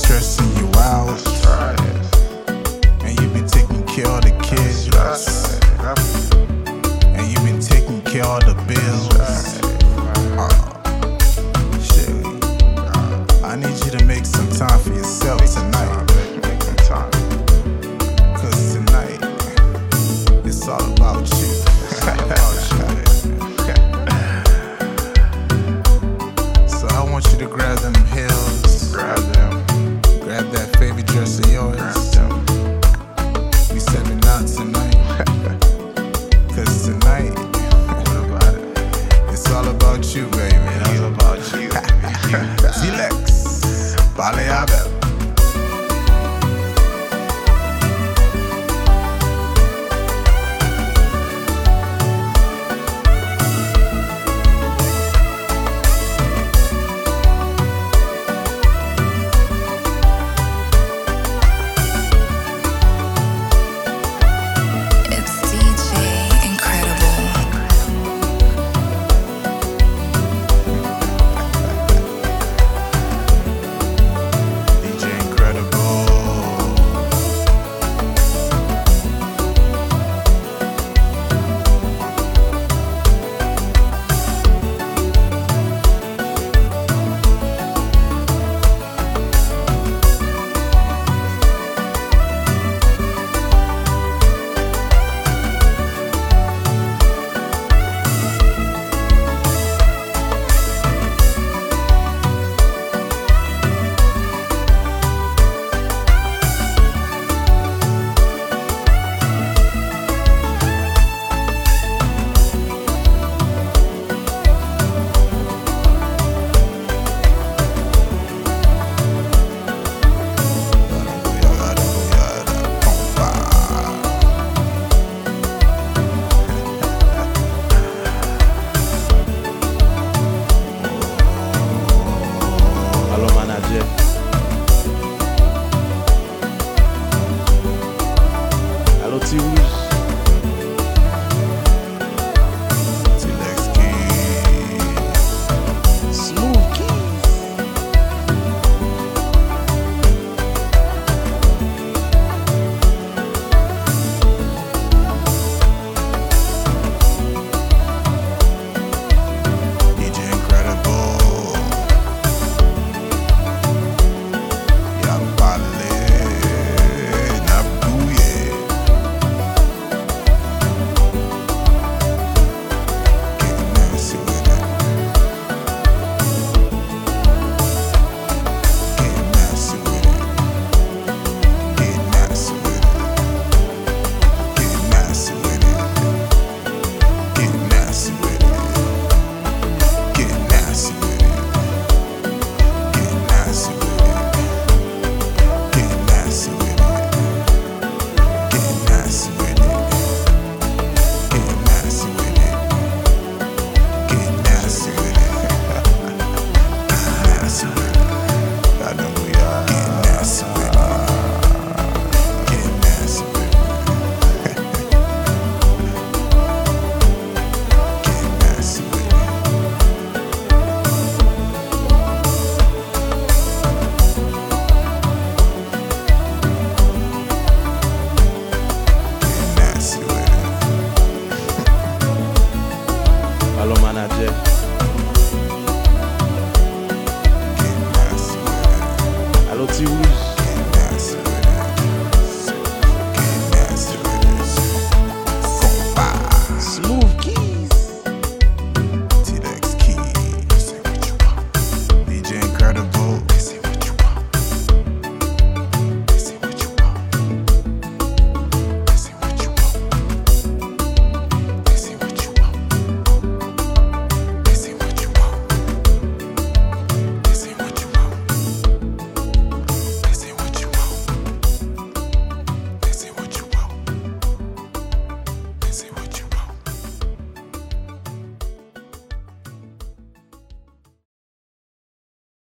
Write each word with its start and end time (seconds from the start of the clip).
stressing 0.00 0.59